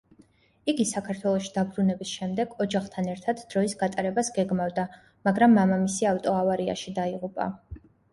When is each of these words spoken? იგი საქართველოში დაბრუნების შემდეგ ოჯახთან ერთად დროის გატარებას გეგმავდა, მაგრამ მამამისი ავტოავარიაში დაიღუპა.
იგი 0.71 0.85
საქართველოში 0.91 1.49
დაბრუნების 1.57 2.13
შემდეგ 2.19 2.55
ოჯახთან 2.65 3.09
ერთად 3.15 3.43
დროის 3.51 3.75
გატარებას 3.81 4.31
გეგმავდა, 4.37 4.87
მაგრამ 5.29 5.55
მამამისი 5.59 6.09
ავტოავარიაში 6.13 6.95
დაიღუპა. 6.97 7.47